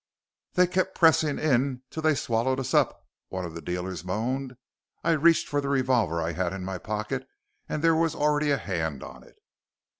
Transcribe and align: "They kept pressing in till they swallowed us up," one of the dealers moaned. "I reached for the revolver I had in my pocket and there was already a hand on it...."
"They 0.53 0.65
kept 0.65 0.95
pressing 0.97 1.37
in 1.37 1.83
till 1.91 2.01
they 2.01 2.15
swallowed 2.15 2.59
us 2.59 2.73
up," 2.73 3.05
one 3.29 3.45
of 3.45 3.53
the 3.53 3.61
dealers 3.61 4.03
moaned. 4.03 4.57
"I 5.03 5.11
reached 5.11 5.47
for 5.47 5.61
the 5.61 5.69
revolver 5.69 6.19
I 6.19 6.31
had 6.31 6.53
in 6.53 6.65
my 6.65 6.79
pocket 6.79 7.27
and 7.69 7.83
there 7.83 7.95
was 7.95 8.15
already 8.15 8.49
a 8.49 8.57
hand 8.57 9.03
on 9.03 9.21
it...." 9.23 9.37